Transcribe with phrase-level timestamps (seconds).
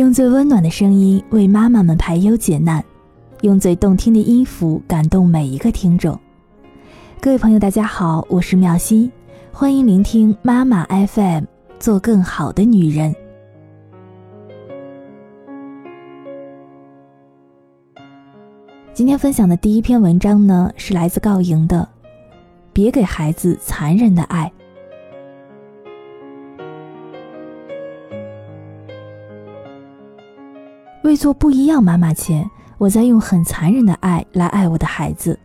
[0.00, 2.82] 用最温暖的声音为妈妈们排忧解难，
[3.42, 6.18] 用最动听的音符感动每一个听众。
[7.20, 9.12] 各位朋友，大家好，我是妙心，
[9.52, 11.44] 欢迎聆听妈妈 FM，
[11.78, 13.14] 做更好的女人。
[18.94, 21.86] 今天分享的第一篇文章呢，是来自告莹的，
[22.72, 24.50] 别给孩子残忍的爱。
[31.10, 35.36] 为做不一样妈妈前，我在用很残忍的爱来爱我的孩子。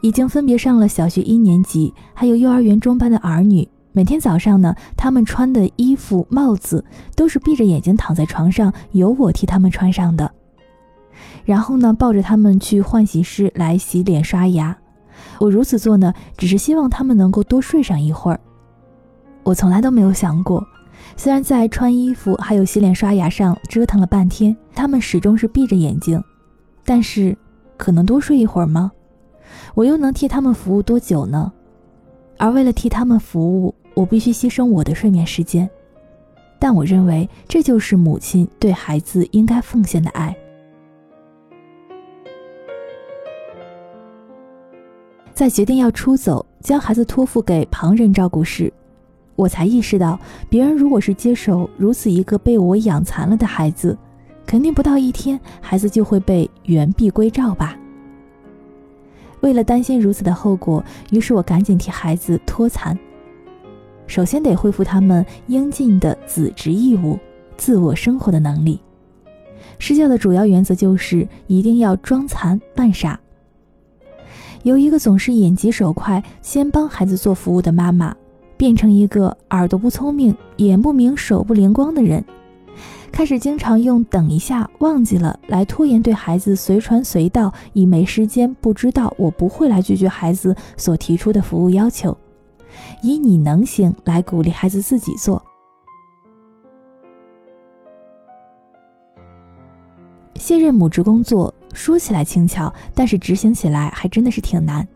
[0.00, 6.82] 已经分别上了小学一年级，还有幼儿园中班的儿女，每天早上呢，他们穿的衣服、帽子
[7.14, 10.32] 都是闭着眼睛躺在床上，由我替他们穿上的。
[11.44, 14.74] 然后呢，抱着他们去换洗室来洗脸刷牙。
[15.40, 18.40] 我如此做呢，只是希望他们能够多睡上一会儿。
[19.42, 20.66] 我从来都没有想过。
[21.18, 26.22] 虽然在穿衣服还有洗脸刷牙上折腾了半天，他们始终是闭着眼睛，
[26.84, 27.36] 但是
[27.76, 28.92] 可能多睡一会儿吗？
[29.74, 31.52] 我又能替他们服务多久呢？
[32.36, 35.68] 而为了替他们服务，我必须牺牲我的睡眠时间。
[36.60, 40.34] 但我认为这就是母亲对孩子应该奉献的爱。
[45.34, 48.72] 在决定要出走，将孩子托付给旁人照顾时。
[49.38, 50.18] 我才意识到，
[50.50, 53.96] 别人如果是接手如此一个被我养残了的孩子，
[54.44, 57.78] 肯定不到一天，孩子就会被原璧归赵吧。
[59.40, 62.98] 为了担心如此的后果，于是我赶紧替孩子脱残。
[64.08, 67.16] 首先得恢复他们应尽的子职义务、
[67.56, 68.80] 自我生活的能力。
[69.78, 73.20] 施教的主要原则就是一定要装残扮傻。
[74.64, 78.12] 由一个总是眼疾手快、先帮孩子做服务的妈妈。
[78.58, 82.22] 变成一个耳朵不聪明、眼不明、手不灵光的人，
[83.12, 92.14] 开始经常用“等一下”“忘记了”来拖延对孩子随传随到，以没时间、不知道、我不会来拒绝孩子所提出的服务要求，
[93.00, 95.40] 以“你能行”来鼓励孩子自己做。
[100.34, 104.86] 卸任母职工作说起来轻巧，但是执行起来还真的是挺难。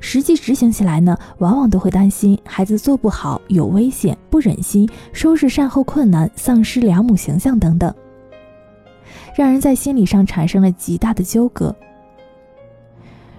[0.00, 7.94] 实际执行起来呢，往往都会担心孩子做不好有危险，不忍心收拾善后困难，丧失良母形象等等，
[9.36, 11.74] 让人在心理上产生了极大的纠葛。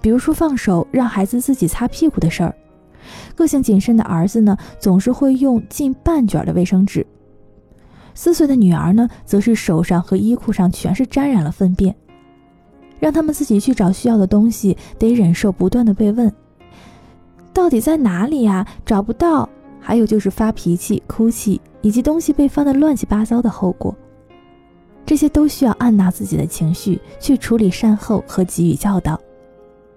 [0.00, 2.54] 比如说放手让孩子自己擦屁股的事儿，
[3.34, 7.02] 个性谨慎的儿子呢，总是会用近半卷的卫生纸；
[8.14, 11.94] 四岁的女儿呢，则是手上和衣裤上全是沾染了粪便。
[12.98, 16.32] 让他们自己去找需要的东西，得忍受不断的被问
[17.52, 18.66] ：“到底在哪里呀？
[18.84, 19.48] 找不到。”
[19.80, 23.96] 还有就是发脾气、哭泣，以及东西被翻得乱七八糟的后果。
[25.06, 29.18] 这些都需要按捺自己的情绪去处理善后和给予教导。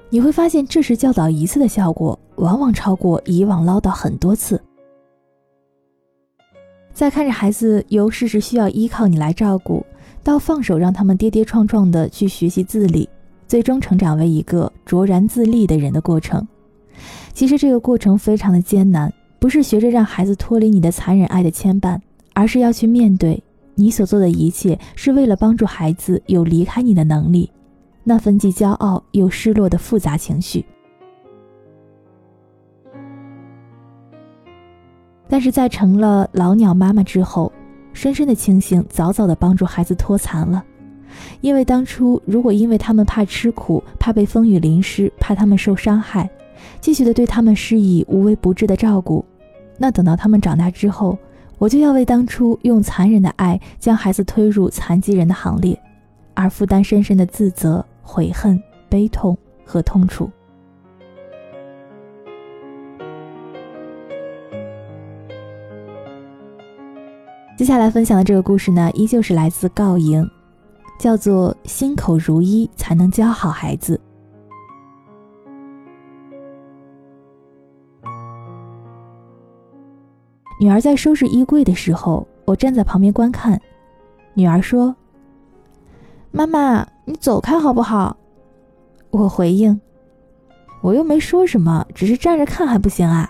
[0.10, 4.62] 你会发现，这时教导一次的效果，往往超过以往唠叨很多次。
[6.94, 9.86] 在看着孩子由事实需要依靠你来照顾。
[10.24, 13.10] 到放手让他们跌跌撞撞的去学习自理，
[13.48, 16.48] 最终成长为一个卓然自立的人的过程。
[17.34, 22.00] 其实这个过程非常的艰难，不是学着让孩子脱离你的残忍爱的牵绊，
[22.34, 23.44] 而是要去面对
[23.74, 27.50] 你所做的一切是为了帮助孩子有离开你的能力，
[28.04, 30.64] 那份既骄傲又失落的复杂情绪。
[35.28, 37.52] 但是在成了老鸟妈妈之后。
[37.94, 40.64] 深深的庆幸早早的帮助孩子脱残了，
[41.42, 46.30] 因为当初如果因为他们怕吃苦、怕被风雨淋湿、怕他们受伤害，
[46.80, 49.24] 继续的对他们施以无微不至的照顾，
[49.78, 51.18] 那等到他们长大之后，
[51.58, 55.80] 我就要为当初用残忍的爱将孩子推入残疾人的行列，
[56.34, 60.30] 而负担深深的自责、悔恨、悲痛和痛楚。
[67.62, 70.28] 接下来分享的这个故事呢，依旧是来自告莹，
[70.98, 74.02] 叫做“心口如一才能教好孩子”。
[80.60, 83.62] 女儿在收拾衣柜的时候，我站在旁边观看。
[84.34, 84.96] 女儿说
[86.34, 88.18] ：“妈妈，你走开好不好？”
[89.12, 89.80] 我回应
[90.82, 93.30] ：“我又没说什么，只是站着看还不行啊。”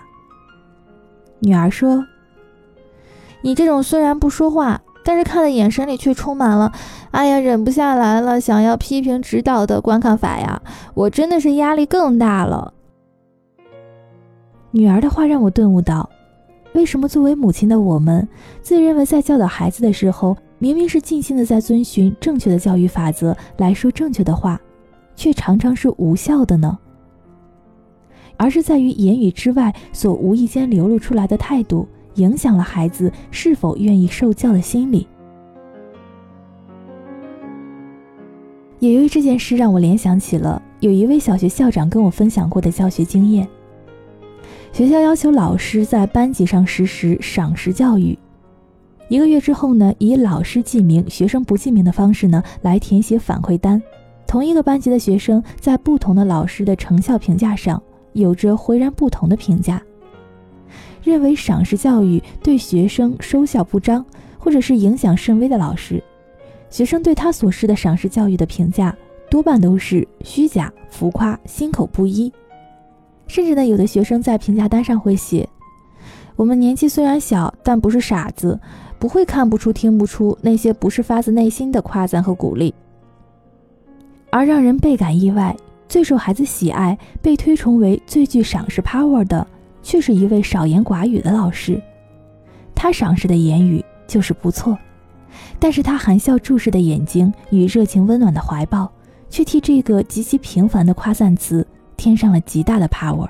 [1.40, 2.02] 女儿说。
[3.42, 6.72] 你这种虽然不说话，但是看的眼神里却充满了
[7.10, 10.62] “哎呀，忍不下来了，想要批评指导的观看法呀！”
[10.94, 12.72] 我真的是压力更大了。
[14.70, 16.08] 女儿的话让我顿悟到，
[16.72, 18.26] 为什么作为母亲的我们，
[18.62, 24.58] 自认为在教导孩子的时候明明是尽心的在遵循正确的教育法则来说正确的话，
[25.16, 26.78] 却常常是无效的呢？
[28.38, 35.06] 而是在于言语之外所无意间流露出来的态度，影响了孩子是否愿意受教的心理。
[38.78, 43.46] 也由于这件事，让我联想起了有一位小学校长跟我分享过的教学经验。
[44.72, 48.18] 学校要求老师在班级上实施赏识教育，
[49.08, 53.80] 一个月之后呢，以老师记名、学生不记名的方式呢来填写反馈单。
[54.26, 57.80] 同一个班级的学生在不同的老师的成效评价上。
[58.14, 59.82] 有着浑然不同的评价，
[61.02, 64.04] 认为赏识教育对学生收效不彰，
[64.38, 66.02] 或者是影响甚微的老师，
[66.70, 68.96] 学生对他所施的赏识教育的评价
[69.28, 72.32] 多半都是虚假、浮夸、心口不一，
[73.26, 75.48] 甚至呢，有的学生在评价单上会写
[76.36, 78.58] ：“我们年纪虽然小，但不是傻子，
[78.98, 82.74] 不会看不出、听不出那些不是发自内心的夸赞和鼓励。”
[84.30, 85.56] 而让人倍感意外。
[85.88, 89.46] 最受孩子喜爱、被推崇为最具赏识 power 的，
[89.82, 91.80] 却是一位少言寡语的老师。
[92.74, 94.76] 他赏识的言语就是不错，
[95.58, 98.90] 但是他含笑注视的眼睛与热情温暖的怀抱，
[99.28, 103.28] 却替这个极其平凡的夸赞词添上了极大的 power。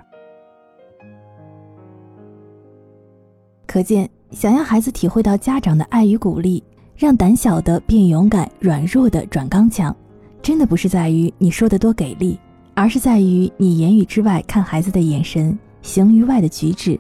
[3.67, 6.63] 可见，想要孩子体会到家长的爱与鼓励，
[6.95, 9.95] 让胆小的变勇敢，软弱的转刚强，
[10.43, 12.39] 真的不是在于你说的多给力。
[12.75, 16.99] 而是在于你言语之外看孩子的眼神，行于外的举止，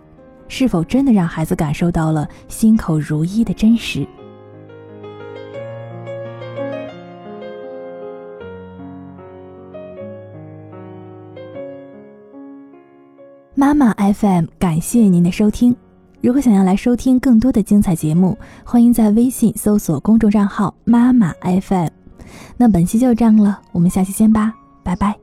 [0.48, 4.06] 是否真的让孩子感受到了心口如一的真实。
[13.54, 15.74] 妈妈 FM，感谢您的收听。
[16.20, 21.88] 如果想要来收听更多的精彩节目，欢迎在微信搜索公众账号“妈妈 FM”。
[22.56, 24.52] 那本期就这样了，我们下期见吧，
[24.82, 25.21] 拜拜。